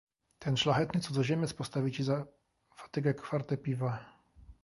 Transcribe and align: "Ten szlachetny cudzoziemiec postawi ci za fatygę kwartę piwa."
"Ten 0.39 0.57
szlachetny 0.57 1.01
cudzoziemiec 1.01 1.53
postawi 1.53 1.91
ci 1.91 2.03
za 2.03 2.25
fatygę 2.75 3.13
kwartę 3.13 3.57
piwa." 3.57 4.05